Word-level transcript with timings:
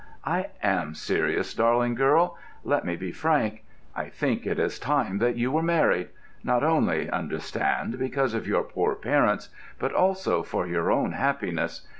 "I 0.25 0.47
am 0.63 0.95
serious, 0.95 1.53
darling 1.53 1.93
girl. 1.93 2.35
Let 2.63 2.85
me 2.85 2.95
be 2.95 3.11
frank. 3.11 3.63
I 3.95 4.05
think 4.09 4.47
it 4.47 4.57
is 4.57 4.79
time 4.79 5.19
that 5.19 5.35
you 5.35 5.51
were 5.51 5.61
married—not 5.61 6.63
only, 6.63 7.07
understand, 7.11 7.99
because 7.99 8.33
of 8.33 8.47
your 8.47 8.63
poor 8.63 8.95
parents, 8.95 9.49
but 9.77 9.93
also 9.93 10.41
for 10.41 10.65
your 10.65 10.91
own 10.91 11.11
happiness. 11.11 11.87